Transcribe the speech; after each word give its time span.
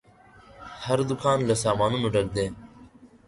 هر 0.85 0.99
دوکان 1.09 1.39
له 1.49 1.55
سامانونو 1.63 2.07
ډک 2.13 2.27
دی. 2.35 2.47